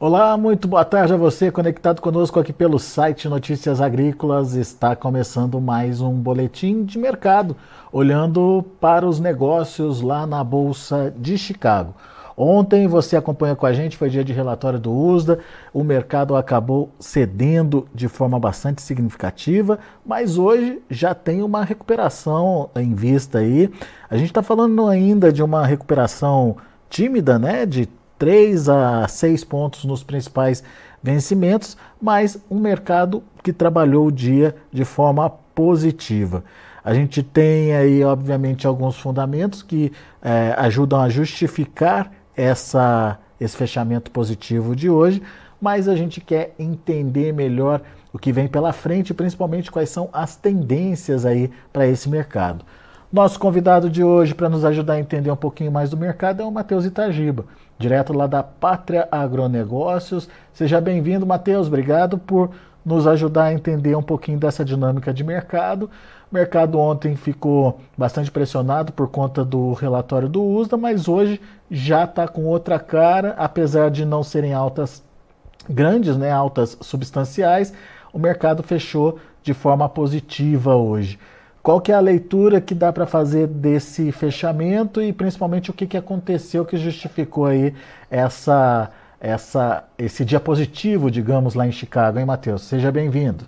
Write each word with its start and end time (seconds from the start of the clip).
Olá, 0.00 0.36
muito 0.36 0.68
boa 0.68 0.84
tarde 0.84 1.12
a 1.12 1.16
você 1.16 1.50
conectado 1.50 2.00
conosco 2.00 2.38
aqui 2.38 2.52
pelo 2.52 2.78
site 2.78 3.28
Notícias 3.28 3.80
Agrícolas. 3.80 4.54
Está 4.54 4.94
começando 4.94 5.60
mais 5.60 6.00
um 6.00 6.12
boletim 6.12 6.84
de 6.84 6.96
mercado, 6.96 7.56
olhando 7.90 8.64
para 8.80 9.04
os 9.04 9.18
negócios 9.18 10.00
lá 10.00 10.24
na 10.24 10.44
Bolsa 10.44 11.12
de 11.18 11.36
Chicago. 11.36 11.96
Ontem 12.36 12.86
você 12.86 13.16
acompanha 13.16 13.56
com 13.56 13.66
a 13.66 13.72
gente, 13.72 13.96
foi 13.96 14.08
dia 14.08 14.22
de 14.22 14.32
relatório 14.32 14.78
do 14.78 14.92
USDA, 14.92 15.40
o 15.74 15.82
mercado 15.82 16.36
acabou 16.36 16.90
cedendo 17.00 17.88
de 17.92 18.06
forma 18.06 18.38
bastante 18.38 18.80
significativa, 18.80 19.80
mas 20.06 20.38
hoje 20.38 20.80
já 20.88 21.12
tem 21.12 21.42
uma 21.42 21.64
recuperação 21.64 22.70
em 22.76 22.94
vista 22.94 23.38
aí. 23.38 23.68
A 24.08 24.16
gente 24.16 24.28
está 24.28 24.44
falando 24.44 24.86
ainda 24.86 25.32
de 25.32 25.42
uma 25.42 25.66
recuperação 25.66 26.56
tímida, 26.88 27.36
né, 27.36 27.66
de 27.66 27.88
3 28.18 28.68
a 28.68 29.08
6 29.08 29.44
pontos 29.44 29.84
nos 29.84 30.02
principais 30.02 30.62
vencimentos, 31.02 31.76
mas 32.00 32.38
um 32.50 32.58
mercado 32.58 33.22
que 33.42 33.52
trabalhou 33.52 34.06
o 34.06 34.12
dia 34.12 34.56
de 34.72 34.84
forma 34.84 35.30
positiva. 35.54 36.42
A 36.84 36.92
gente 36.94 37.22
tem 37.22 37.74
aí, 37.74 38.02
obviamente, 38.02 38.66
alguns 38.66 38.96
fundamentos 38.96 39.62
que 39.62 39.92
é, 40.22 40.54
ajudam 40.58 41.00
a 41.00 41.08
justificar 41.08 42.10
essa, 42.36 43.18
esse 43.40 43.56
fechamento 43.56 44.10
positivo 44.10 44.74
de 44.74 44.88
hoje, 44.88 45.22
mas 45.60 45.88
a 45.88 45.94
gente 45.94 46.20
quer 46.20 46.54
entender 46.58 47.32
melhor 47.32 47.82
o 48.12 48.18
que 48.18 48.32
vem 48.32 48.48
pela 48.48 48.72
frente, 48.72 49.12
principalmente 49.12 49.70
quais 49.70 49.90
são 49.90 50.08
as 50.12 50.36
tendências 50.36 51.26
aí 51.26 51.50
para 51.72 51.86
esse 51.86 52.08
mercado. 52.08 52.64
Nosso 53.12 53.38
convidado 53.38 53.88
de 53.90 54.02
hoje 54.02 54.34
para 54.34 54.48
nos 54.48 54.64
ajudar 54.64 54.94
a 54.94 55.00
entender 55.00 55.30
um 55.30 55.36
pouquinho 55.36 55.72
mais 55.72 55.90
do 55.90 55.96
mercado 55.96 56.42
é 56.42 56.44
o 56.44 56.50
Matheus 56.50 56.84
Itagiba 56.84 57.44
direto 57.78 58.12
lá 58.12 58.26
da 58.26 58.42
Pátria 58.42 59.06
Agronegócios. 59.10 60.28
Seja 60.52 60.80
bem-vindo, 60.80 61.24
Matheus. 61.24 61.68
Obrigado 61.68 62.18
por 62.18 62.50
nos 62.84 63.06
ajudar 63.06 63.44
a 63.44 63.52
entender 63.52 63.94
um 63.96 64.02
pouquinho 64.02 64.38
dessa 64.38 64.64
dinâmica 64.64 65.12
de 65.12 65.22
mercado. 65.22 65.90
O 66.30 66.34
mercado 66.34 66.78
ontem 66.78 67.14
ficou 67.16 67.80
bastante 67.96 68.30
pressionado 68.30 68.92
por 68.92 69.08
conta 69.08 69.44
do 69.44 69.72
relatório 69.74 70.28
do 70.28 70.42
USDA, 70.42 70.76
mas 70.76 71.08
hoje 71.08 71.40
já 71.70 72.04
está 72.04 72.26
com 72.26 72.44
outra 72.44 72.78
cara, 72.78 73.34
apesar 73.38 73.90
de 73.90 74.04
não 74.04 74.22
serem 74.22 74.52
altas 74.52 75.02
grandes, 75.68 76.16
né, 76.16 76.30
altas 76.30 76.76
substanciais, 76.80 77.72
o 78.12 78.18
mercado 78.18 78.62
fechou 78.62 79.18
de 79.42 79.52
forma 79.52 79.88
positiva 79.88 80.74
hoje. 80.74 81.18
Qual 81.68 81.82
que 81.82 81.92
é 81.92 81.94
a 81.94 82.00
leitura 82.00 82.62
que 82.62 82.74
dá 82.74 82.90
para 82.90 83.04
fazer 83.04 83.46
desse 83.46 84.10
fechamento 84.10 85.02
e 85.02 85.12
principalmente 85.12 85.70
o 85.70 85.74
que, 85.74 85.86
que 85.86 85.98
aconteceu 85.98 86.64
que 86.64 86.78
justificou 86.78 87.44
aí 87.44 87.74
essa, 88.10 88.90
essa, 89.20 89.86
esse 89.98 90.24
dia 90.24 90.40
positivo, 90.40 91.10
digamos, 91.10 91.52
lá 91.52 91.66
em 91.66 91.70
Chicago, 91.70 92.18
hein, 92.18 92.24
Matheus? 92.24 92.62
Seja 92.62 92.90
bem-vindo. 92.90 93.44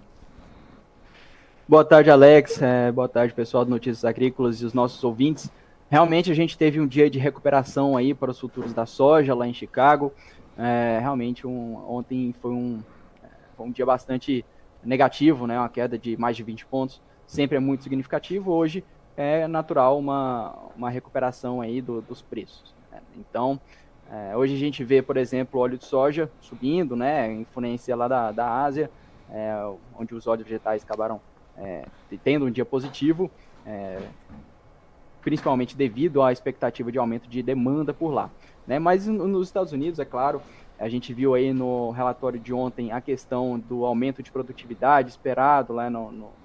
Boa 1.66 1.82
tarde, 1.82 2.10
Alex. 2.10 2.60
É, 2.60 2.92
boa 2.92 3.09
tarde, 3.09 3.32
pessoal 3.32 3.64
do 3.64 3.70
Notícias 3.70 4.04
Agrícolas 4.04 4.60
e 4.60 4.66
os 4.66 4.75
nossos 4.75 5.03
ouvintes. 5.03 5.50
Realmente 5.88 6.30
a 6.30 6.34
gente 6.34 6.59
teve 6.59 6.78
um 6.78 6.86
dia 6.86 7.09
de 7.09 7.19
recuperação 7.19 7.97
aí 7.97 8.12
para 8.12 8.32
os 8.32 8.38
futuros 8.38 8.75
da 8.75 8.84
soja 8.84 9.34
lá 9.34 9.48
em 9.48 9.54
Chicago. 9.54 10.12
É, 10.59 10.98
realmente 11.00 11.47
um, 11.47 11.75
ontem 11.88 12.34
foi 12.38 12.50
um, 12.50 12.82
foi 13.56 13.66
um 13.66 13.70
dia 13.70 13.86
bastante 13.86 14.44
negativo, 14.84 15.47
né? 15.47 15.59
Uma 15.59 15.70
queda 15.70 15.98
de 15.98 16.19
mais 16.19 16.36
de 16.36 16.42
20 16.42 16.66
pontos 16.66 17.00
sempre 17.30 17.56
é 17.56 17.60
muito 17.60 17.84
significativo. 17.84 18.50
Hoje 18.50 18.84
é 19.16 19.46
natural 19.46 19.96
uma, 19.96 20.52
uma 20.76 20.91
recuperação 20.91 21.60
aí 21.60 21.80
do, 21.80 22.02
dos 22.02 22.20
preços. 22.20 22.74
Né? 22.91 23.00
Então, 23.16 23.60
é, 24.10 24.36
hoje 24.36 24.54
a 24.54 24.58
gente 24.58 24.82
vê, 24.82 25.00
por 25.00 25.16
exemplo, 25.16 25.60
óleo 25.60 25.78
de 25.78 25.84
soja 25.84 26.28
subindo, 26.41 26.96
né, 26.96 27.32
influência 27.32 27.94
lá 27.94 28.08
da, 28.08 28.32
da 28.32 28.62
Ásia, 28.64 28.91
é, 29.30 29.54
onde 29.96 30.12
os 30.12 30.26
óleos 30.26 30.44
vegetais 30.44 30.82
acabaram 30.82 31.20
é, 31.56 31.84
tendo 32.24 32.46
um 32.46 32.50
dia 32.50 32.64
positivo, 32.64 33.30
é, 33.64 34.00
principalmente 35.22 35.76
devido 35.76 36.22
à 36.22 36.32
expectativa 36.32 36.91
de 36.91 36.98
aumento 36.98 37.28
de 37.28 37.44
demanda 37.44 37.94
por 37.94 38.12
lá. 38.12 38.28
Né? 38.66 38.80
Mas 38.80 39.06
nos 39.06 39.47
Estados 39.47 39.72
Unidos, 39.72 40.00
é 40.00 40.04
claro, 40.04 40.42
a 40.76 40.88
gente 40.88 41.14
viu 41.14 41.34
aí 41.34 41.52
no 41.52 41.91
relatório 41.91 42.41
de 42.41 42.52
ontem 42.52 42.91
a 42.91 43.00
questão 43.00 43.56
do 43.56 43.84
aumento 43.84 44.20
de 44.20 44.32
produtividade 44.32 45.10
esperado 45.10 45.72
lá 45.72 45.88
no, 45.88 46.10
no 46.10 46.39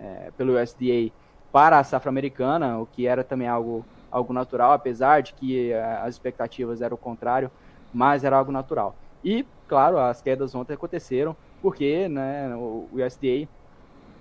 é, 0.00 0.30
pelo 0.36 0.60
USDA 0.60 1.12
para 1.52 1.78
a 1.78 1.84
safra 1.84 2.10
americana, 2.10 2.78
o 2.78 2.86
que 2.86 3.06
era 3.06 3.24
também 3.24 3.48
algo, 3.48 3.84
algo 4.10 4.32
natural, 4.32 4.72
apesar 4.72 5.22
de 5.22 5.32
que 5.34 5.72
é, 5.72 5.82
as 6.02 6.14
expectativas 6.14 6.82
eram 6.82 6.94
o 6.94 6.98
contrário, 6.98 7.50
mas 7.92 8.24
era 8.24 8.36
algo 8.36 8.52
natural. 8.52 8.94
E, 9.24 9.46
claro, 9.66 9.98
as 9.98 10.20
quedas 10.20 10.54
ontem 10.54 10.74
aconteceram 10.74 11.34
porque 11.62 12.08
né, 12.08 12.54
o 12.54 12.88
USDA 12.92 13.48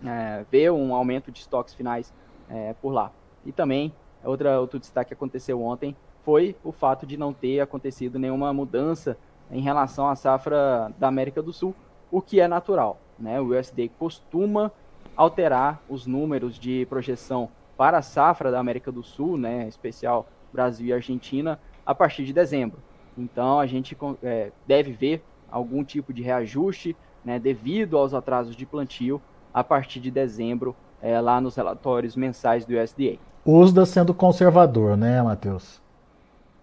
é, 0.06 0.46
vê 0.50 0.70
um 0.70 0.94
aumento 0.96 1.32
de 1.32 1.40
estoques 1.40 1.74
finais 1.74 2.14
é, 2.50 2.74
por 2.82 2.92
lá. 2.92 3.12
E 3.46 3.52
também, 3.52 3.94
outra, 4.24 4.60
outro 4.60 4.80
destaque 4.80 5.10
que 5.10 5.14
aconteceu 5.14 5.62
ontem 5.62 5.96
foi 6.24 6.56
o 6.64 6.72
fato 6.72 7.06
de 7.06 7.18
não 7.18 7.32
ter 7.32 7.60
acontecido 7.60 8.18
nenhuma 8.18 8.52
mudança 8.52 9.18
em 9.52 9.62
relação 9.62 10.08
à 10.08 10.16
safra 10.16 10.92
da 10.98 11.08
América 11.08 11.42
do 11.42 11.54
Sul, 11.54 11.76
o 12.12 12.22
que 12.22 12.40
é 12.40 12.48
natural. 12.48 13.00
Né? 13.20 13.40
O 13.40 13.58
USDA 13.58 13.88
costuma 14.00 14.72
alterar 15.16 15.82
os 15.90 16.06
números 16.06 16.60
de 16.60 16.86
projeção 16.88 17.50
para 17.78 17.98
a 17.98 18.02
safra 18.02 18.52
da 18.52 18.60
América 18.60 18.92
do 18.92 19.04
Sul, 19.04 19.38
né, 19.38 19.66
em 19.66 19.68
especial 19.68 20.28
Brasil 20.52 20.88
e 20.88 20.94
Argentina, 20.94 21.60
a 21.86 21.94
partir 21.94 22.26
de 22.26 22.34
dezembro. 22.34 22.80
Então 23.18 23.60
a 23.60 23.66
gente 23.66 23.98
é, 24.24 24.52
deve 24.68 24.92
ver 24.92 25.24
algum 25.50 25.84
tipo 25.84 26.14
de 26.14 26.22
reajuste 26.22 26.96
né, 27.24 27.40
devido 27.40 27.98
aos 27.98 28.14
atrasos 28.14 28.56
de 28.56 28.66
plantio 28.66 29.22
a 29.54 29.64
partir 29.64 30.00
de 30.00 30.12
dezembro, 30.12 30.76
é, 31.02 31.20
lá 31.20 31.40
nos 31.40 31.56
relatórios 31.56 32.16
mensais 32.16 32.66
do 32.66 32.74
USDA. 32.78 33.18
USDA 33.46 33.86
sendo 33.86 34.14
conservador, 34.14 34.98
né, 34.98 35.22
Matheus? 35.22 35.82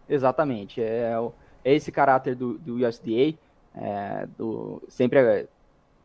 Exatamente. 0.08 0.82
É, 0.82 1.12
é 1.64 1.75
esse 1.75 1.90
caráter 1.90 2.34
do, 2.34 2.58
do 2.58 2.87
USDA. 2.87 3.38
É, 3.75 4.28
do, 4.37 4.82
sempre 4.88 5.19
é, 5.19 5.46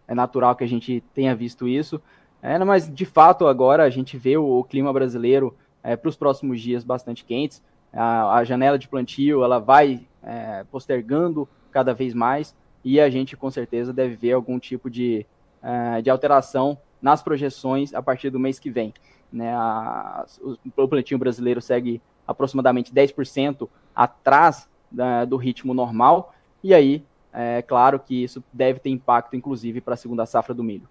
é 0.07 0.15
natural 0.15 0.55
que 0.55 0.63
a 0.63 0.67
gente 0.67 1.03
tenha 1.13 1.35
visto 1.35 1.67
isso. 1.67 2.01
É, 2.41 2.57
mas 2.59 2.93
de 2.93 3.05
fato 3.05 3.47
agora 3.47 3.83
a 3.83 3.89
gente 3.89 4.17
vê 4.17 4.37
o, 4.37 4.59
o 4.59 4.63
clima 4.63 4.93
brasileiro 4.93 5.55
é, 5.83 5.95
para 5.95 6.09
os 6.09 6.15
próximos 6.15 6.61
dias 6.61 6.83
bastante 6.83 7.23
quentes. 7.23 7.63
A, 7.93 8.35
a, 8.35 8.43
janela 8.43 8.77
de 8.77 8.87
plantio 8.87 9.43
ela 9.43 9.59
vai 9.59 10.05
é, 10.21 10.63
postergando 10.71 11.47
cada 11.71 11.93
vez 11.93 12.13
mais 12.13 12.55
e 12.83 12.99
a 12.99 13.09
gente 13.09 13.35
com 13.35 13.49
certeza 13.49 13.93
deve 13.93 14.15
ver 14.15 14.33
algum 14.33 14.59
tipo 14.59 14.89
de, 14.89 15.25
é, 15.63 16.01
de 16.01 16.09
alteração 16.09 16.77
nas 17.01 17.21
projeções 17.21 17.93
a 17.93 18.01
partir 18.01 18.29
do 18.29 18.39
mês 18.39 18.59
que 18.59 18.69
vem. 18.69 18.93
Né? 19.31 19.53
A, 19.53 20.25
o, 20.41 20.83
o 20.83 20.87
plantio 20.87 21.17
brasileiro 21.17 21.61
segue 21.61 22.01
aproximadamente 22.27 22.93
10% 22.93 23.67
atrás 23.95 24.69
da, 24.91 25.25
do 25.25 25.37
ritmo 25.37 25.73
normal 25.73 26.33
e 26.63 26.73
aí 26.73 27.03
é 27.33 27.61
claro 27.61 27.99
que 27.99 28.23
isso 28.23 28.43
deve 28.51 28.79
ter 28.79 28.89
impacto 28.89 29.35
inclusive 29.35 29.79
para 29.81 29.93
a 29.93 29.97
segunda 29.97 30.25
safra 30.25 30.53
do 30.53 30.63
milho. 30.63 30.87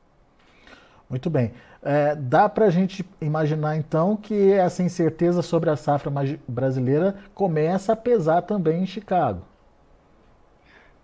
Muito 1.08 1.30
bem. 1.30 1.52
É, 1.82 2.16
dá 2.16 2.48
para 2.48 2.66
a 2.66 2.70
gente 2.70 3.08
imaginar 3.20 3.76
então 3.76 4.16
que 4.16 4.52
essa 4.52 4.82
incerteza 4.82 5.40
sobre 5.40 5.70
a 5.70 5.76
safra 5.76 6.10
brasileira 6.48 7.16
começa 7.32 7.92
a 7.92 7.96
pesar 7.96 8.42
também 8.42 8.82
em 8.82 8.86
Chicago. 8.86 9.42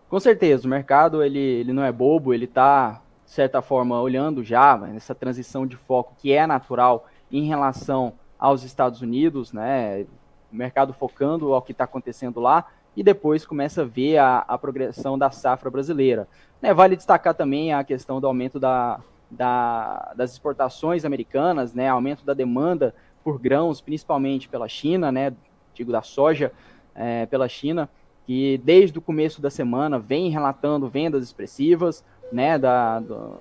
Com 0.08 0.18
certeza, 0.18 0.66
o 0.66 0.70
mercado 0.70 1.22
ele, 1.22 1.38
ele 1.38 1.72
não 1.72 1.84
é 1.84 1.92
bobo, 1.92 2.34
ele 2.34 2.44
está, 2.44 3.00
de 3.24 3.30
certa 3.30 3.62
forma, 3.62 4.00
olhando 4.00 4.44
já 4.44 4.76
nessa 4.76 5.14
transição 5.14 5.66
de 5.66 5.76
foco 5.76 6.14
que 6.18 6.32
é 6.32 6.46
natural 6.46 7.06
em 7.30 7.46
relação 7.46 8.12
aos 8.38 8.64
Estados 8.64 9.00
Unidos, 9.00 9.52
né? 9.52 10.04
O 10.52 10.56
mercado 10.56 10.92
focando 10.92 11.54
ao 11.54 11.62
que 11.62 11.72
está 11.72 11.84
acontecendo 11.84 12.40
lá 12.40 12.66
e 12.94 13.02
depois 13.02 13.46
começa 13.46 13.82
a 13.82 13.86
ver 13.86 14.18
a, 14.18 14.38
a 14.46 14.58
progressão 14.58 15.16
da 15.16 15.30
safra 15.30 15.70
brasileira. 15.70 16.28
Né? 16.60 16.74
Vale 16.74 16.96
destacar 16.96 17.34
também 17.34 17.72
a 17.72 17.82
questão 17.82 18.20
do 18.20 18.26
aumento 18.26 18.60
da, 18.60 19.00
da, 19.32 20.12
das 20.14 20.32
exportações 20.32 21.04
americanas, 21.04 21.74
né, 21.74 21.88
aumento 21.88 22.24
da 22.24 22.34
demanda 22.34 22.94
por 23.24 23.38
grãos, 23.38 23.80
principalmente 23.80 24.48
pela 24.48 24.68
China, 24.68 25.10
né, 25.10 25.32
digo 25.74 25.90
da 25.90 26.02
soja 26.02 26.52
é, 26.94 27.26
pela 27.26 27.48
China, 27.48 27.88
que 28.26 28.58
desde 28.58 28.98
o 28.98 29.02
começo 29.02 29.40
da 29.40 29.50
semana 29.50 29.98
vem 29.98 30.30
relatando 30.30 30.88
vendas 30.88 31.24
expressivas, 31.24 32.04
né, 32.30 32.58
da, 32.58 33.00
do, 33.00 33.40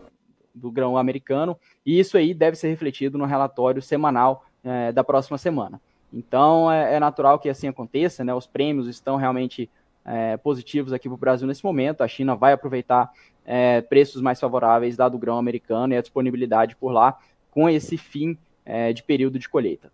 do 0.56 0.72
grão 0.72 0.98
americano, 0.98 1.58
e 1.86 2.00
isso 2.00 2.18
aí 2.18 2.34
deve 2.34 2.56
ser 2.56 2.70
refletido 2.70 3.18
no 3.18 3.26
relatório 3.26 3.82
semanal 3.82 4.46
é, 4.64 4.92
da 4.92 5.04
próxima 5.04 5.38
semana. 5.38 5.80
Então 6.14 6.72
é, 6.72 6.96
é, 6.96 7.00
natural 7.00 7.40
que 7.40 7.50
assim 7.50 7.68
aconteça, 7.68 8.24
né? 8.24 8.34
Os 8.34 8.46
prêmios 8.46 8.88
estão 8.88 9.16
realmente 9.16 9.70
é, 10.04 10.36
positivos 10.38 10.92
aqui 10.92 11.08
para 11.08 11.16
o 11.16 11.18
Brasil 11.18 11.48
nesse 11.48 11.64
momento. 11.64 12.02
A 12.02 12.08
China 12.08 12.36
vai 12.36 12.54
aproveitar 12.54 13.10
é, 13.46 13.82
preços 13.82 14.22
mais 14.22 14.40
favoráveis 14.40 14.96
dado 14.96 15.16
o 15.16 15.20
grão 15.20 15.38
americano 15.38 15.94
e 15.94 15.98
a 15.98 16.02
disponibilidade 16.02 16.76
por 16.76 16.92
lá 16.92 17.18
com 17.50 17.70
esse 17.70 17.98
fim 17.98 18.38
é, 18.66 18.94
de 18.94 19.04
período 19.04 19.38
de 19.38 19.50
colheita. 19.50 19.92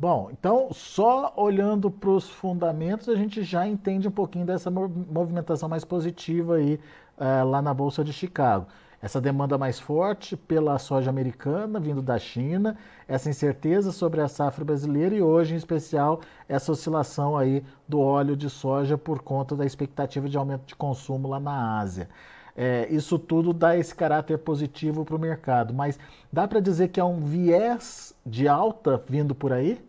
Bom, 0.00 0.30
então 0.32 0.72
só 0.72 1.30
olhando 1.36 1.90
para 1.90 2.08
os 2.08 2.26
fundamentos 2.26 3.06
a 3.10 3.14
gente 3.14 3.42
já 3.42 3.66
entende 3.66 4.08
um 4.08 4.10
pouquinho 4.10 4.46
dessa 4.46 4.70
movimentação 4.70 5.68
mais 5.68 5.84
positiva 5.84 6.54
aí 6.54 6.80
uh, 7.18 7.46
lá 7.46 7.60
na 7.60 7.74
Bolsa 7.74 8.02
de 8.02 8.10
Chicago. 8.10 8.66
Essa 9.02 9.18
demanda 9.18 9.56
mais 9.56 9.80
forte 9.80 10.36
pela 10.36 10.78
soja 10.78 11.08
americana 11.08 11.80
vindo 11.80 12.02
da 12.02 12.18
China, 12.18 12.76
essa 13.08 13.30
incerteza 13.30 13.92
sobre 13.92 14.20
a 14.20 14.28
safra 14.28 14.62
brasileira 14.64 15.14
e 15.14 15.22
hoje, 15.22 15.54
em 15.54 15.56
especial, 15.56 16.20
essa 16.46 16.72
oscilação 16.72 17.36
aí 17.36 17.64
do 17.88 17.98
óleo 17.98 18.36
de 18.36 18.50
soja 18.50 18.98
por 18.98 19.22
conta 19.22 19.56
da 19.56 19.64
expectativa 19.64 20.28
de 20.28 20.36
aumento 20.36 20.66
de 20.66 20.76
consumo 20.76 21.28
lá 21.28 21.40
na 21.40 21.78
Ásia. 21.78 22.10
É, 22.54 22.88
isso 22.90 23.18
tudo 23.18 23.54
dá 23.54 23.74
esse 23.74 23.94
caráter 23.94 24.36
positivo 24.38 25.02
para 25.02 25.16
o 25.16 25.18
mercado, 25.18 25.72
mas 25.72 25.98
dá 26.30 26.46
para 26.46 26.60
dizer 26.60 26.88
que 26.88 27.00
é 27.00 27.04
um 27.04 27.20
viés 27.20 28.14
de 28.26 28.46
alta 28.46 29.02
vindo 29.08 29.34
por 29.34 29.50
aí? 29.50 29.82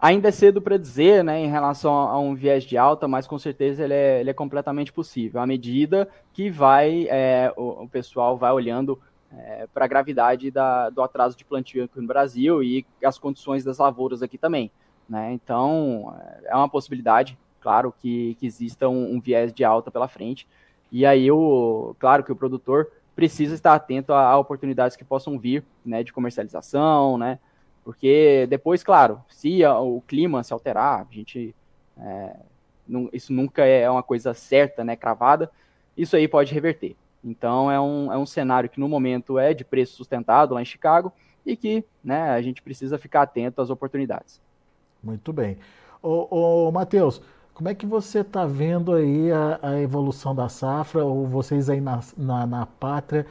Ainda 0.00 0.28
é 0.28 0.30
cedo 0.30 0.62
para 0.62 0.76
dizer, 0.76 1.24
né, 1.24 1.40
em 1.40 1.48
relação 1.48 1.92
a 1.92 2.20
um 2.20 2.32
viés 2.32 2.62
de 2.62 2.78
alta, 2.78 3.08
mas 3.08 3.26
com 3.26 3.36
certeza 3.36 3.82
ele 3.82 3.94
é, 3.94 4.20
ele 4.20 4.30
é 4.30 4.34
completamente 4.34 4.92
possível, 4.92 5.40
à 5.40 5.46
medida 5.46 6.08
que 6.32 6.48
vai 6.48 7.08
é, 7.10 7.52
o, 7.56 7.82
o, 7.82 7.88
pessoal 7.88 8.36
vai 8.36 8.52
olhando 8.52 8.96
é, 9.36 9.66
para 9.74 9.86
a 9.86 9.88
gravidade 9.88 10.52
da, 10.52 10.88
do 10.88 11.02
atraso 11.02 11.36
de 11.36 11.44
plantio 11.44 11.82
aqui 11.82 12.00
no 12.00 12.06
Brasil 12.06 12.62
e 12.62 12.86
as 13.04 13.18
condições 13.18 13.64
das 13.64 13.78
lavouras 13.78 14.22
aqui 14.22 14.38
também. 14.38 14.70
Né? 15.08 15.32
Então, 15.32 16.14
é 16.44 16.54
uma 16.54 16.68
possibilidade, 16.68 17.36
claro, 17.60 17.92
que, 17.98 18.36
que 18.36 18.46
exista 18.46 18.88
um, 18.88 19.14
um, 19.14 19.20
viés 19.20 19.52
de 19.52 19.64
alta 19.64 19.90
pela 19.90 20.06
frente. 20.06 20.46
E 20.92 21.04
aí, 21.04 21.28
o, 21.28 21.96
claro 21.98 22.22
que 22.22 22.30
o 22.30 22.36
produtor 22.36 22.88
precisa 23.16 23.52
estar 23.52 23.74
atento 23.74 24.12
a, 24.12 24.26
a 24.26 24.38
oportunidades 24.38 24.96
que 24.96 25.04
possam 25.04 25.38
vir 25.38 25.64
né, 25.84 26.04
de 26.04 26.12
comercialização, 26.12 27.18
né, 27.18 27.40
porque 27.88 28.46
depois, 28.50 28.84
claro, 28.84 29.18
se 29.30 29.64
o 29.64 30.02
clima 30.06 30.42
se 30.42 30.52
alterar, 30.52 31.06
a 31.10 31.14
gente. 31.14 31.54
É, 31.96 32.36
não, 32.86 33.08
isso 33.14 33.32
nunca 33.32 33.64
é 33.64 33.88
uma 33.88 34.02
coisa 34.02 34.34
certa, 34.34 34.84
né, 34.84 34.94
cravada, 34.94 35.50
isso 35.96 36.14
aí 36.14 36.28
pode 36.28 36.52
reverter. 36.52 36.94
Então 37.24 37.70
é 37.70 37.80
um, 37.80 38.12
é 38.12 38.18
um 38.18 38.26
cenário 38.26 38.68
que 38.68 38.78
no 38.78 38.90
momento 38.90 39.38
é 39.38 39.54
de 39.54 39.64
preço 39.64 39.96
sustentado 39.96 40.52
lá 40.52 40.60
em 40.60 40.66
Chicago 40.66 41.10
e 41.46 41.56
que 41.56 41.82
né, 42.04 42.28
a 42.28 42.42
gente 42.42 42.60
precisa 42.60 42.98
ficar 42.98 43.22
atento 43.22 43.62
às 43.62 43.70
oportunidades. 43.70 44.38
Muito 45.02 45.32
bem. 45.32 45.56
Ô, 46.02 46.66
ô 46.66 46.70
Matheus, 46.70 47.22
como 47.54 47.70
é 47.70 47.74
que 47.74 47.86
você 47.86 48.20
está 48.20 48.44
vendo 48.44 48.92
aí 48.92 49.32
a, 49.32 49.60
a, 49.62 49.80
evolução 49.80 50.34
da 50.34 50.50
safra, 50.50 51.06
ou 51.06 51.26
vocês 51.26 51.70
aí 51.70 51.80
na, 51.80 52.00
na, 52.18 52.46
na 52.46 52.66
pátria 52.66 53.26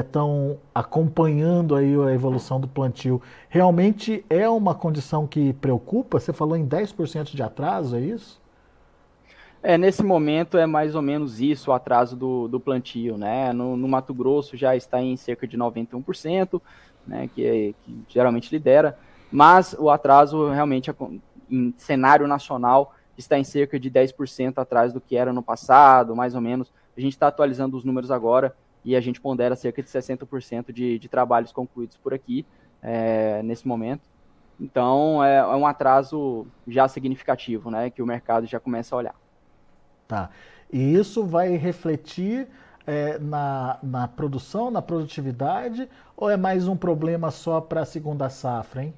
estão 0.00 0.58
é, 0.58 0.66
acompanhando 0.74 1.74
aí 1.74 1.94
a 1.94 2.12
evolução 2.12 2.60
do 2.60 2.68
plantio? 2.68 3.20
Realmente 3.48 4.24
é 4.28 4.48
uma 4.48 4.74
condição 4.74 5.26
que 5.26 5.52
preocupa? 5.54 6.20
Você 6.20 6.32
falou 6.32 6.56
em 6.56 6.66
10% 6.66 7.34
de 7.34 7.42
atraso, 7.42 7.96
é 7.96 8.00
isso? 8.00 8.40
É, 9.62 9.78
nesse 9.78 10.02
momento 10.02 10.58
é 10.58 10.66
mais 10.66 10.94
ou 10.94 11.00
menos 11.00 11.40
isso 11.40 11.70
o 11.70 11.74
atraso 11.74 12.14
do, 12.14 12.46
do 12.48 12.60
plantio, 12.60 13.16
né? 13.16 13.50
No, 13.54 13.76
no 13.78 13.88
Mato 13.88 14.12
Grosso 14.12 14.58
já 14.58 14.76
está 14.76 15.00
em 15.00 15.16
cerca 15.16 15.46
de 15.46 15.56
91%, 15.56 16.60
né, 17.06 17.30
que, 17.34 17.46
é, 17.46 17.74
que 17.82 18.04
geralmente 18.08 18.54
lidera, 18.54 18.98
mas 19.32 19.74
o 19.78 19.88
atraso 19.88 20.50
realmente 20.50 20.90
em 21.50 21.72
cenário 21.78 22.26
nacional 22.26 22.94
está 23.16 23.38
em 23.38 23.44
cerca 23.44 23.80
de 23.80 23.90
10% 23.90 24.58
atrás 24.58 24.92
do 24.92 25.00
que 25.00 25.16
era 25.16 25.32
no 25.32 25.42
passado, 25.42 26.14
mais 26.14 26.34
ou 26.34 26.40
menos. 26.42 26.70
A 26.96 27.00
gente 27.00 27.12
está 27.12 27.28
atualizando 27.28 27.76
os 27.76 27.84
números 27.84 28.10
agora 28.10 28.54
e 28.84 28.94
a 28.94 29.00
gente 29.00 29.20
pondera 29.20 29.56
cerca 29.56 29.82
de 29.82 29.88
60% 29.88 30.72
de, 30.72 30.98
de 30.98 31.08
trabalhos 31.08 31.52
concluídos 31.52 31.96
por 31.96 32.12
aqui 32.12 32.44
é, 32.82 33.42
nesse 33.42 33.66
momento. 33.66 34.02
Então 34.60 35.24
é, 35.24 35.38
é, 35.38 35.46
um 35.46 35.66
atraso 35.66 36.46
já 36.68 36.86
significativo, 36.86 37.70
né, 37.70 37.90
que 37.90 38.02
o 38.02 38.06
mercado 38.06 38.46
já 38.46 38.60
começa 38.60 38.94
a 38.94 38.98
olhar. 38.98 39.14
Tá. 40.06 40.30
E 40.72 40.94
isso 40.94 41.24
vai 41.24 41.56
refletir 41.56 42.46
é, 42.86 43.18
na, 43.18 43.78
na 43.82 44.06
produção, 44.06 44.70
na 44.70 44.82
produtividade, 44.82 45.88
ou 46.16 46.28
é 46.28 46.36
mais 46.36 46.68
um 46.68 46.76
problema 46.76 47.30
só 47.30 47.60
para 47.60 47.80
a 47.80 47.86
segunda 47.86 48.28
safra, 48.28 48.84
hein? 48.84 48.94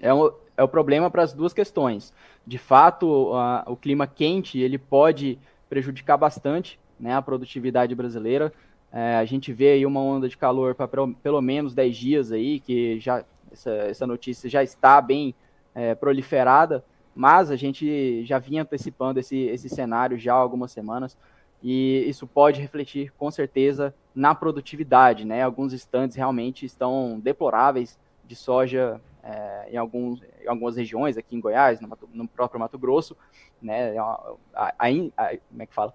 É 0.00 0.12
um, 0.12 0.30
é 0.56 0.62
o 0.62 0.68
problema 0.68 1.10
para 1.10 1.22
as 1.22 1.32
duas 1.32 1.52
questões. 1.52 2.12
De 2.46 2.58
fato, 2.58 3.32
a, 3.34 3.64
o 3.66 3.76
clima 3.76 4.06
quente 4.06 4.58
ele 4.58 4.76
pode 4.76 5.38
prejudicar 5.68 6.16
bastante 6.16 6.78
né, 6.98 7.14
a 7.14 7.22
produtividade 7.22 7.94
brasileira. 7.94 8.52
É, 8.92 9.16
a 9.16 9.24
gente 9.24 9.52
vê 9.52 9.72
aí 9.72 9.86
uma 9.86 10.00
onda 10.00 10.28
de 10.28 10.36
calor 10.36 10.74
para 10.74 10.88
pelo 11.22 11.40
menos 11.40 11.74
10 11.74 11.96
dias 11.96 12.32
aí, 12.32 12.60
que 12.60 12.98
já 13.00 13.24
essa, 13.52 13.70
essa 13.70 14.06
notícia 14.06 14.48
já 14.48 14.62
está 14.62 15.00
bem 15.00 15.34
é, 15.74 15.94
proliferada, 15.94 16.84
mas 17.14 17.50
a 17.50 17.56
gente 17.56 18.24
já 18.24 18.38
vinha 18.38 18.62
antecipando 18.62 19.20
esse, 19.20 19.36
esse 19.36 19.68
cenário 19.68 20.18
já 20.18 20.34
há 20.34 20.36
algumas 20.36 20.72
semanas 20.72 21.16
e 21.62 22.04
isso 22.06 22.26
pode 22.26 22.60
refletir 22.60 23.12
com 23.16 23.30
certeza 23.30 23.94
na 24.14 24.34
produtividade, 24.34 25.24
né? 25.24 25.42
Alguns 25.42 25.72
estandes 25.72 26.16
realmente 26.16 26.66
estão 26.66 27.18
deploráveis 27.18 27.98
de 28.26 28.36
soja 28.36 29.00
é, 29.22 29.68
em, 29.72 29.76
alguns, 29.76 30.22
em 30.42 30.48
algumas 30.48 30.76
regiões, 30.76 31.16
aqui 31.16 31.34
em 31.34 31.40
Goiás, 31.40 31.80
no, 31.80 31.88
no 32.12 32.28
próprio 32.28 32.60
Mato 32.60 32.78
Grosso, 32.78 33.16
né, 33.60 33.96
a, 33.96 34.34
a, 34.54 34.74
a, 34.78 35.36
como 35.48 35.62
é 35.62 35.66
que 35.66 35.74
fala? 35.74 35.94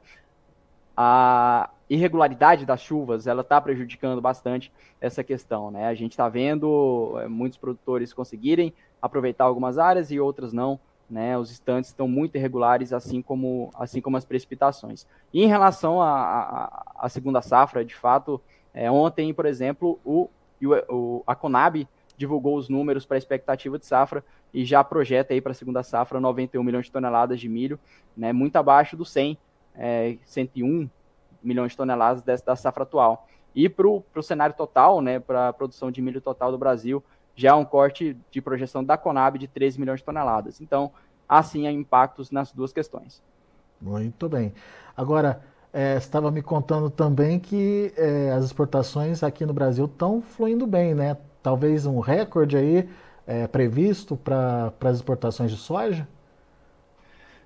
A 1.02 1.70
irregularidade 1.90 2.66
das 2.66 2.82
chuvas, 2.82 3.26
ela 3.26 3.40
está 3.40 3.62
prejudicando 3.62 4.20
bastante 4.20 4.70
essa 5.00 5.24
questão, 5.24 5.72
né? 5.72 5.88
A 5.88 5.94
gente 5.94 6.12
está 6.12 6.28
vendo 6.28 7.18
é, 7.20 7.28
muitos 7.30 7.58
produtores 7.58 8.12
conseguirem 8.12 8.74
aproveitar 9.02 9.46
algumas 9.46 9.78
áreas 9.78 10.12
e 10.12 10.20
outras 10.20 10.52
não, 10.52 10.78
né? 11.10 11.38
Os 11.38 11.52
estantes 11.52 11.92
estão 11.92 12.06
muito 12.06 12.36
irregulares, 12.36 12.92
assim 12.92 13.22
como, 13.22 13.72
assim 13.76 14.02
como 14.02 14.18
as 14.18 14.26
precipitações. 14.26 15.08
E 15.34 15.42
em 15.42 15.48
relação 15.48 16.02
à 16.02 17.08
segunda 17.08 17.42
safra, 17.42 17.86
de 17.86 17.96
fato, 17.96 18.42
é, 18.74 18.92
ontem, 18.92 19.34
por 19.34 19.46
exemplo, 19.46 19.98
o, 20.04 20.30
o, 20.90 21.24
a 21.26 21.34
Conab 21.34 21.88
divulgou 22.18 22.58
os 22.58 22.68
números 22.68 23.06
para 23.06 23.16
a 23.16 23.18
expectativa 23.18 23.80
de 23.80 23.86
safra 23.86 24.22
e 24.54 24.66
já 24.66 24.84
projeta 24.84 25.34
aí 25.34 25.40
para 25.40 25.54
a 25.54 25.56
segunda 25.56 25.82
safra 25.82 26.20
91 26.20 26.62
milhões 26.62 26.88
de 26.88 26.92
toneladas 26.92 27.40
de 27.40 27.48
milho, 27.48 27.80
né, 28.18 28.34
muito 28.34 28.58
abaixo 28.58 28.98
do 28.98 29.06
100, 29.06 29.38
é, 29.80 30.18
101 30.26 30.90
milhões 31.42 31.72
de 31.72 31.78
toneladas 31.78 32.22
dessa, 32.22 32.46
da 32.46 32.56
safra 32.56 32.84
atual. 32.84 33.28
E 33.56 33.68
para 33.68 33.88
o 33.88 34.22
cenário 34.22 34.56
total, 34.56 35.02
né, 35.02 35.20
para 35.20 35.48
a 35.48 35.54
produção 35.54 35.90
de 35.90 36.02
milho 36.02 36.22
total 36.22 36.52
do 36.52 36.58
Brasil, 36.58 37.04
já 37.36 37.50
é 37.50 37.54
um 37.54 37.66
corte 37.66 38.16
de 38.30 38.42
projeção 38.42 38.84
da 38.84 38.98
Conab 38.98 39.40
de 39.40 39.48
13 39.48 39.80
milhões 39.80 40.02
de 40.02 40.06
toneladas. 40.06 40.62
Então, 40.62 40.92
há 41.28 41.42
sim 41.42 41.68
impactos 41.68 42.30
nas 42.30 42.52
duas 42.52 42.72
questões. 42.74 43.24
Muito 43.82 44.28
bem. 44.28 44.54
Agora, 44.96 45.42
é, 45.72 45.96
estava 45.96 46.30
me 46.30 46.42
contando 46.42 46.90
também 46.90 47.40
que 47.40 47.94
é, 47.96 48.32
as 48.32 48.46
exportações 48.46 49.24
aqui 49.24 49.46
no 49.46 49.54
Brasil 49.54 49.86
estão 49.86 50.22
fluindo 50.22 50.68
bem, 50.68 50.94
né? 50.94 51.16
talvez 51.42 51.86
um 51.86 52.00
recorde 52.00 52.58
aí 52.58 52.90
é, 53.26 53.48
previsto 53.48 54.18
para 54.18 54.74
as 54.82 54.98
exportações 54.98 55.52
de 55.52 55.58
soja? 55.58 56.08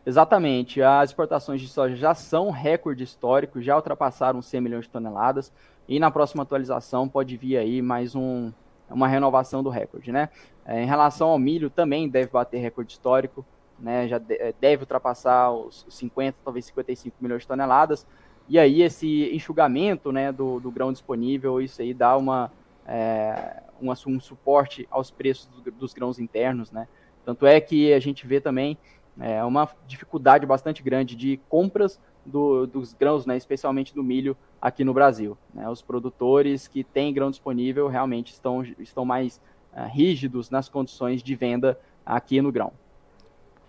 Exatamente, 0.06 0.82
as 0.82 1.12
exportações 1.12 1.62
de 1.62 1.68
soja 1.70 1.96
já 1.96 2.14
são 2.14 2.52
recorde 2.52 3.04
histórico, 3.04 3.62
já 3.62 3.76
ultrapassaram 3.78 4.42
100 4.42 4.60
milhões 4.60 4.84
de 4.84 4.92
toneladas 4.92 5.52
e 5.88 5.98
na 5.98 6.12
próxima 6.12 6.44
atualização 6.44 7.08
pode 7.08 7.38
vir 7.38 7.58
aí 7.58 7.82
mais 7.82 8.14
um, 8.14 8.52
uma 8.90 9.08
renovação 9.08 9.64
do 9.64 9.70
recorde, 9.70 10.12
né? 10.12 10.28
É, 10.66 10.84
em 10.84 10.86
relação 10.86 11.30
ao 11.30 11.40
milho 11.40 11.70
também 11.70 12.10
deve 12.10 12.28
bater 12.28 12.60
recorde 12.60 12.92
histórico, 12.92 13.46
né? 13.80 14.06
Já 14.10 14.22
é, 14.30 14.54
deve 14.60 14.84
ultrapassar 14.84 15.52
os 15.52 15.86
50, 15.90 16.38
talvez 16.44 16.66
55 16.66 17.16
milhões 17.22 17.44
de 17.44 17.48
toneladas. 17.48 18.06
E 18.50 18.60
aí 18.60 18.82
esse 18.82 19.34
enxugamento, 19.34 20.12
né, 20.12 20.34
do, 20.34 20.60
do 20.60 20.70
grão 20.70 20.92
disponível, 20.92 21.62
isso 21.62 21.82
aí 21.82 21.94
dá 21.94 22.18
uma 22.18 22.52
é, 22.86 23.64
um, 23.82 23.90
um, 23.90 24.20
suporte 24.20 24.86
aos 24.92 25.10
preços 25.10 25.48
do, 25.48 25.72
dos 25.72 25.94
grãos 25.94 26.20
internos, 26.20 26.74
né? 26.74 26.90
Tanto 27.26 27.46
é 27.46 27.62
que 27.62 27.94
a 27.94 28.02
gente 28.02 28.28
vê 28.28 28.42
também 28.42 28.78
é, 29.20 29.44
uma 29.44 29.70
dificuldade 29.88 30.46
bastante 30.46 30.82
grande 30.82 31.16
de 31.16 31.40
compras 31.50 32.00
do, 32.26 32.66
dos 32.66 32.94
grãos, 32.94 33.26
né, 33.26 33.38
especialmente 33.38 33.94
do 33.94 34.04
milho 34.04 34.36
aqui 34.62 34.84
no 34.84 34.94
Brasil. 34.94 35.38
Né? 35.54 35.70
Os 35.70 35.82
produtores 35.82 36.68
que 36.68 36.84
têm 36.84 37.14
grão 37.14 37.30
disponível 37.30 37.88
realmente 37.88 38.32
estão, 38.32 38.64
estão 38.80 39.06
mais 39.06 39.42
uh, 39.74 39.88
rígidos 39.88 40.50
nas 40.50 40.70
condições 40.70 41.22
de 41.22 41.36
venda 41.36 41.78
aqui 42.06 42.42
no 42.42 42.52
grão. 42.52 42.72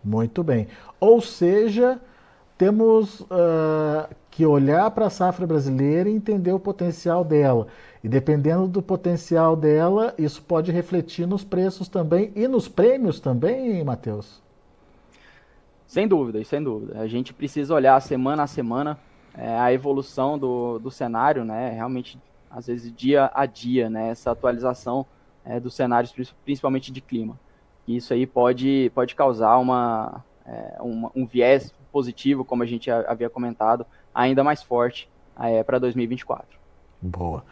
Muito 0.02 0.42
bem. 0.42 0.68
Ou 1.00 1.20
seja, 1.20 2.00
temos 2.58 3.20
uh, 3.22 4.14
que 4.30 4.44
olhar 4.44 4.90
para 4.90 5.06
a 5.06 5.10
safra 5.10 5.46
brasileira 5.46 6.08
e 6.08 6.14
entender 6.14 6.52
o 6.52 6.60
potencial 6.60 7.24
dela. 7.24 7.66
E 8.02 8.08
dependendo 8.08 8.68
do 8.68 8.82
potencial 8.82 9.56
dela, 9.56 10.14
isso 10.18 10.42
pode 10.42 10.70
refletir 10.70 11.26
nos 11.26 11.42
preços 11.42 11.88
também 11.88 12.30
e 12.36 12.46
nos 12.46 12.68
prêmios 12.68 13.18
também, 13.18 13.82
Matheus? 13.82 14.43
Sem 15.86 16.08
dúvida, 16.08 16.42
sem 16.44 16.62
dúvida. 16.62 16.98
A 17.00 17.06
gente 17.06 17.32
precisa 17.32 17.74
olhar 17.74 18.00
semana 18.00 18.44
a 18.44 18.46
semana 18.46 18.98
é, 19.36 19.58
a 19.58 19.72
evolução 19.72 20.38
do, 20.38 20.78
do 20.78 20.90
cenário, 20.90 21.44
né? 21.44 21.70
Realmente, 21.70 22.18
às 22.50 22.66
vezes, 22.66 22.92
dia 22.94 23.30
a 23.34 23.46
dia, 23.46 23.90
né? 23.90 24.10
Essa 24.10 24.30
atualização 24.30 25.04
é, 25.44 25.58
dos 25.58 25.74
cenários, 25.74 26.14
principalmente 26.44 26.92
de 26.92 27.00
clima. 27.00 27.38
Isso 27.86 28.14
aí 28.14 28.26
pode, 28.26 28.90
pode 28.94 29.14
causar 29.14 29.58
uma, 29.58 30.24
é, 30.46 30.76
uma, 30.80 31.10
um 31.14 31.26
viés 31.26 31.74
positivo, 31.92 32.44
como 32.44 32.62
a 32.62 32.66
gente 32.66 32.90
havia 32.90 33.28
comentado, 33.28 33.84
ainda 34.14 34.42
mais 34.42 34.62
forte 34.62 35.08
é, 35.38 35.62
para 35.62 35.78
2024. 35.78 36.46
Boa. 37.00 37.44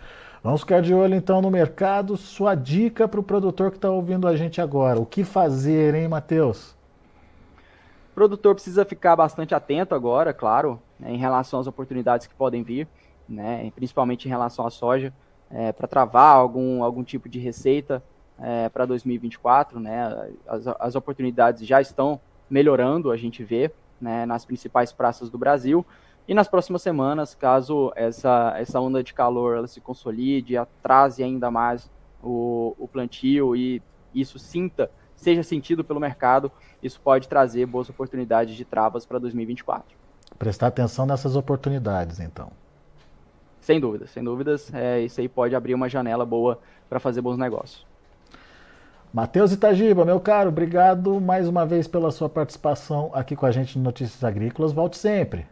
Vamos 0.42 0.62
ficar 0.62 0.80
de 0.80 0.92
olho 0.92 1.14
então 1.14 1.40
no 1.40 1.50
mercado. 1.50 2.16
Sua 2.16 2.54
dica 2.54 3.06
para 3.06 3.20
o 3.20 3.22
produtor 3.22 3.70
que 3.70 3.76
está 3.76 3.90
ouvindo 3.90 4.26
a 4.26 4.34
gente 4.34 4.60
agora. 4.60 4.98
O 4.98 5.06
que 5.06 5.22
fazer, 5.22 5.94
hein, 5.94 6.08
Matheus? 6.08 6.74
O 8.12 8.14
produtor 8.14 8.54
precisa 8.54 8.84
ficar 8.84 9.16
bastante 9.16 9.54
atento 9.54 9.94
agora, 9.94 10.34
claro, 10.34 10.78
né, 11.00 11.10
em 11.10 11.16
relação 11.16 11.58
às 11.58 11.66
oportunidades 11.66 12.26
que 12.26 12.34
podem 12.34 12.62
vir, 12.62 12.86
né, 13.26 13.72
principalmente 13.74 14.26
em 14.26 14.28
relação 14.28 14.66
à 14.66 14.70
soja, 14.70 15.14
é, 15.50 15.72
para 15.72 15.88
travar 15.88 16.36
algum, 16.36 16.84
algum 16.84 17.02
tipo 17.02 17.26
de 17.26 17.38
receita 17.38 18.02
é, 18.38 18.68
para 18.68 18.84
2024. 18.84 19.80
Né, 19.80 20.30
as, 20.46 20.66
as 20.78 20.94
oportunidades 20.94 21.66
já 21.66 21.80
estão 21.80 22.20
melhorando, 22.50 23.10
a 23.10 23.16
gente 23.16 23.42
vê, 23.42 23.72
né, 23.98 24.26
nas 24.26 24.44
principais 24.44 24.92
praças 24.92 25.30
do 25.30 25.38
Brasil. 25.38 25.84
E 26.28 26.34
nas 26.34 26.46
próximas 26.46 26.82
semanas, 26.82 27.34
caso 27.34 27.94
essa, 27.96 28.52
essa 28.58 28.78
onda 28.78 29.02
de 29.02 29.14
calor 29.14 29.56
ela 29.56 29.66
se 29.66 29.80
consolide, 29.80 30.58
atrase 30.58 31.22
ainda 31.22 31.50
mais 31.50 31.90
o, 32.22 32.76
o 32.78 32.86
plantio 32.86 33.56
e 33.56 33.80
isso 34.14 34.38
sinta, 34.38 34.90
seja 35.22 35.42
sentido 35.42 35.84
pelo 35.84 36.00
mercado, 36.00 36.50
isso 36.82 37.00
pode 37.00 37.28
trazer 37.28 37.66
boas 37.66 37.88
oportunidades 37.88 38.54
de 38.54 38.64
travas 38.64 39.06
para 39.06 39.18
2024. 39.18 39.96
Prestar 40.38 40.68
atenção 40.68 41.06
nessas 41.06 41.36
oportunidades, 41.36 42.20
então. 42.20 42.50
Sem 43.60 43.78
dúvidas, 43.78 44.10
sem 44.10 44.24
dúvidas, 44.24 44.72
é, 44.74 45.00
isso 45.00 45.20
aí 45.20 45.28
pode 45.28 45.54
abrir 45.54 45.74
uma 45.74 45.88
janela 45.88 46.26
boa 46.26 46.58
para 46.88 46.98
fazer 46.98 47.20
bons 47.20 47.38
negócios. 47.38 47.86
Matheus 49.12 49.52
Itagiba, 49.52 50.04
meu 50.04 50.18
caro, 50.18 50.48
obrigado 50.48 51.20
mais 51.20 51.46
uma 51.46 51.66
vez 51.66 51.86
pela 51.86 52.10
sua 52.10 52.28
participação 52.28 53.10
aqui 53.12 53.36
com 53.36 53.46
a 53.46 53.50
gente 53.50 53.78
no 53.78 53.84
Notícias 53.84 54.24
Agrícolas. 54.24 54.72
Volte 54.72 54.96
sempre. 54.96 55.46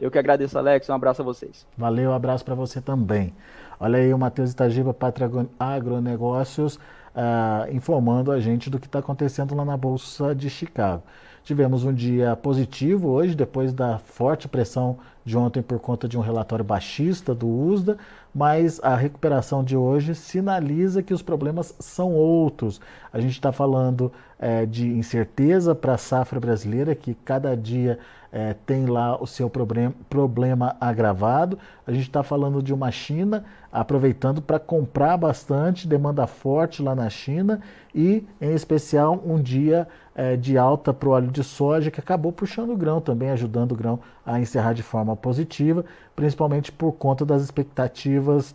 Eu 0.00 0.10
que 0.10 0.18
agradeço, 0.18 0.58
Alex. 0.58 0.88
Um 0.88 0.94
abraço 0.94 1.22
a 1.22 1.24
vocês. 1.24 1.66
Valeu, 1.76 2.10
um 2.10 2.14
abraço 2.14 2.44
para 2.44 2.54
você 2.54 2.80
também. 2.80 3.34
Olha 3.78 3.98
aí 3.98 4.14
o 4.14 4.18
Matheus 4.18 4.52
Itagiba, 4.52 4.94
Pátria 4.94 5.28
Agronegócios, 5.58 6.78
uh, 7.14 7.74
informando 7.74 8.32
a 8.32 8.40
gente 8.40 8.70
do 8.70 8.78
que 8.78 8.86
está 8.86 8.98
acontecendo 8.98 9.54
lá 9.54 9.64
na 9.64 9.76
Bolsa 9.76 10.34
de 10.34 10.48
Chicago. 10.50 11.02
Tivemos 11.44 11.82
um 11.84 11.92
dia 11.92 12.36
positivo 12.36 13.08
hoje, 13.08 13.34
depois 13.34 13.72
da 13.72 13.98
forte 13.98 14.46
pressão 14.46 14.98
de 15.24 15.36
ontem 15.36 15.62
por 15.62 15.78
conta 15.78 16.08
de 16.08 16.16
um 16.16 16.20
relatório 16.20 16.64
baixista 16.64 17.34
do 17.34 17.48
USDA, 17.48 17.96
mas 18.34 18.80
a 18.82 18.94
recuperação 18.94 19.62
de 19.62 19.76
hoje 19.76 20.14
sinaliza 20.14 21.02
que 21.02 21.12
os 21.12 21.22
problemas 21.22 21.74
são 21.78 22.12
outros. 22.12 22.80
A 23.12 23.20
gente 23.20 23.32
está 23.32 23.52
falando 23.52 24.12
é, 24.38 24.64
de 24.66 24.88
incerteza 24.88 25.74
para 25.74 25.94
a 25.94 25.98
safra 25.98 26.40
brasileira, 26.40 26.94
que 26.94 27.14
cada 27.14 27.56
dia 27.56 27.98
é, 28.32 28.54
tem 28.66 28.86
lá 28.86 29.20
o 29.20 29.26
seu 29.26 29.50
problema, 29.50 29.94
problema 30.08 30.76
agravado. 30.80 31.58
A 31.86 31.92
gente 31.92 32.06
está 32.06 32.22
falando 32.22 32.62
de 32.62 32.72
uma 32.72 32.90
China 32.90 33.44
aproveitando 33.70 34.42
para 34.42 34.58
comprar 34.58 35.16
bastante, 35.16 35.86
demanda 35.86 36.26
forte 36.26 36.82
lá 36.82 36.94
na 36.94 37.08
China 37.10 37.60
e, 37.94 38.26
em 38.40 38.54
especial, 38.54 39.22
um 39.24 39.40
dia 39.40 39.86
é, 40.14 40.36
de 40.36 40.58
alta 40.58 40.92
para 40.92 41.08
o 41.08 41.12
óleo 41.12 41.30
de 41.30 41.42
soja 41.42 41.90
que 41.90 42.00
acabou 42.00 42.32
puxando 42.32 42.70
o 42.70 42.76
grão 42.76 43.00
também, 43.00 43.30
ajudando 43.30 43.72
o 43.72 43.76
grão 43.76 44.00
a 44.24 44.40
encerrar 44.40 44.72
de 44.72 44.82
forma 44.82 45.16
positiva, 45.16 45.84
principalmente 46.14 46.70
por 46.70 46.92
conta 46.92 47.24
das 47.24 47.42
expectativas 47.42 48.54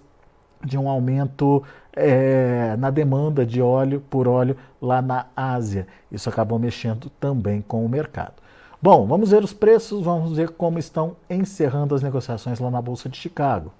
de 0.63 0.77
um 0.77 0.89
aumento 0.89 1.63
é, 1.93 2.75
na 2.77 2.89
demanda 2.89 3.45
de 3.45 3.61
óleo 3.61 4.03
por 4.09 4.27
óleo 4.27 4.57
lá 4.81 5.01
na 5.01 5.27
Ásia. 5.35 5.87
Isso 6.11 6.29
acabou 6.29 6.59
mexendo 6.59 7.09
também 7.19 7.61
com 7.61 7.85
o 7.85 7.89
mercado. 7.89 8.33
Bom, 8.81 9.07
vamos 9.07 9.31
ver 9.31 9.43
os 9.43 9.53
preços, 9.53 10.03
vamos 10.03 10.37
ver 10.37 10.49
como 10.51 10.77
estão 10.77 11.15
encerrando 11.29 11.95
as 11.95 12.03
negociações 12.03 12.59
lá 12.59 12.69
na 12.69 12.81
Bolsa 12.81 13.09
de 13.09 13.17
Chicago. 13.17 13.71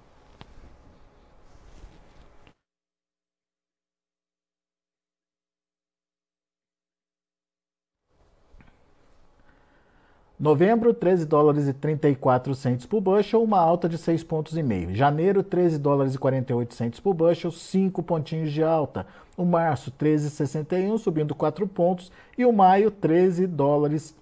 Novembro, 10.38 10.94
13 10.94 11.26
dólares 11.26 11.66
e 11.66 11.72
34 11.72 12.54
centos 12.54 12.86
por 12.86 13.00
bushel, 13.00 13.42
uma 13.42 13.58
alta 13.58 13.88
de 13.88 13.98
6 13.98 14.22
pontos 14.22 14.56
e 14.56 14.62
meio. 14.62 14.94
Janeiro, 14.94 15.42
13 15.42 15.78
dólares 15.78 16.14
e 16.14 16.18
48 16.18 16.74
centos 16.74 17.00
por 17.00 17.12
bushel, 17.12 17.50
5 17.50 18.00
pontinhos 18.04 18.52
de 18.52 18.62
alta. 18.62 19.04
O 19.36 19.44
março, 19.44 19.90
13,61, 19.90 20.96
subindo 20.98 21.34
4 21.34 21.66
pontos. 21.66 22.12
E 22.36 22.44
o 22.44 22.52
maio, 22.52 22.88
13 22.88 23.48
dólares 23.48 24.14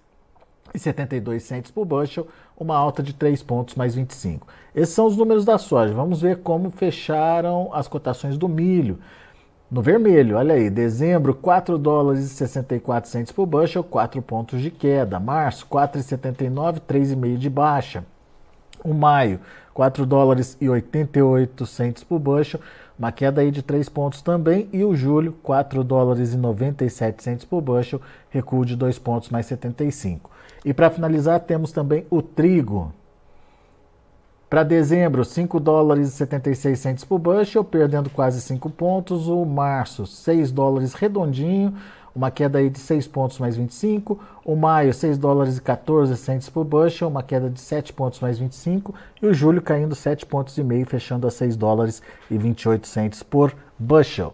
e 0.73 0.79
72 0.79 1.43
centos 1.43 1.69
por 1.69 1.85
bushel, 1.85 2.27
uma 2.57 2.75
alta 2.75 3.03
de 3.03 3.13
3 3.13 3.43
pontos 3.43 3.75
mais 3.75 3.93
25. 3.93 4.47
Esses 4.73 4.95
são 4.95 5.05
os 5.05 5.15
números 5.15 5.45
da 5.45 5.59
soja. 5.59 5.93
Vamos 5.93 6.21
ver 6.21 6.37
como 6.37 6.71
fecharam 6.71 7.69
as 7.71 7.87
cotações 7.87 8.39
do 8.39 8.49
milho. 8.49 8.97
No 9.69 9.81
vermelho, 9.81 10.37
olha 10.37 10.55
aí, 10.55 10.69
dezembro 10.69 11.35
4 11.35 11.77
dólares 11.77 12.23
e 12.23 12.29
64 12.29 13.09
centos 13.09 13.33
por 13.33 13.45
bushel, 13.45 13.83
4 13.83 14.21
pontos 14.21 14.61
de 14.61 14.71
queda. 14.71 15.19
Março 15.19 15.67
4,79, 15.67 16.79
3,5 16.87 17.37
de 17.37 17.49
baixa. 17.49 18.05
O 18.81 18.93
maio 18.93 19.41
4 19.73 20.05
dólares 20.05 20.55
e 20.61 20.69
88 20.69 21.65
centos 21.65 22.01
por 22.01 22.17
bushel, 22.17 22.61
uma 22.97 23.11
queda 23.11 23.41
aí 23.41 23.51
de 23.51 23.61
3 23.61 23.89
pontos 23.89 24.21
também. 24.21 24.69
E 24.71 24.85
o 24.85 24.95
julho 24.95 25.33
4 25.43 25.83
dólares 25.83 26.33
e 26.33 26.37
97 26.37 27.21
centos 27.21 27.43
por 27.43 27.59
bushel, 27.59 27.99
recuo 28.29 28.65
de 28.65 28.73
2 28.73 28.97
pontos 28.99 29.29
mais 29.29 29.47
75. 29.47 30.31
E 30.63 30.73
para 30.73 30.89
finalizar, 30.89 31.41
temos 31.41 31.73
também 31.73 32.05
o 32.09 32.21
trigo. 32.21 32.93
Para 34.49 34.63
dezembro, 34.63 35.25
5 35.25 35.59
dólares 35.59 36.07
e 36.07 36.11
76 36.11 36.79
centos 36.79 37.03
por 37.03 37.19
bushel, 37.19 37.65
perdendo 37.65 38.09
quase 38.09 38.39
5 38.39 38.69
pontos. 38.69 39.27
O 39.27 39.43
março, 39.43 40.07
6 40.07 40.53
dólares 40.53 40.93
redondinho, 40.93 41.73
uma 42.15 42.31
queda 42.31 42.59
aí 42.59 42.69
de 42.69 42.79
6 42.79 43.07
pontos 43.07 43.39
mais 43.39 43.57
25. 43.57 44.17
O 44.45 44.55
maio, 44.55 44.93
6 44.93 45.17
dólares 45.17 45.57
e 45.57 45.61
14 45.61 46.15
centos 46.15 46.49
por 46.49 46.63
bushel, 46.63 47.09
uma 47.09 47.21
queda 47.21 47.49
de 47.49 47.59
7 47.59 47.91
pontos 47.91 48.21
mais 48.21 48.39
25. 48.39 48.95
E 49.21 49.27
o 49.27 49.33
julho 49.33 49.61
caindo 49.61 49.93
7 49.93 50.25
pontos 50.25 50.57
e 50.57 50.63
meio, 50.63 50.85
fechando 50.85 51.27
a 51.27 51.31
6 51.31 51.57
dólares 51.57 52.01
e 52.31 52.37
28 52.37 52.87
centos 52.87 53.21
por 53.21 53.53
bushel. 53.77 54.33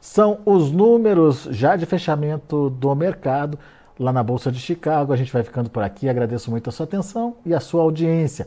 São 0.00 0.40
os 0.46 0.72
números 0.72 1.46
já 1.50 1.76
de 1.76 1.84
fechamento 1.84 2.70
do 2.70 2.94
mercado 2.94 3.58
lá 3.98 4.12
na 4.12 4.22
Bolsa 4.22 4.50
de 4.50 4.58
Chicago. 4.58 5.12
A 5.12 5.16
gente 5.16 5.32
vai 5.32 5.42
ficando 5.42 5.70
por 5.70 5.82
aqui. 5.82 6.08
Agradeço 6.08 6.50
muito 6.50 6.68
a 6.68 6.72
sua 6.72 6.84
atenção 6.84 7.36
e 7.44 7.54
a 7.54 7.60
sua 7.60 7.82
audiência. 7.82 8.46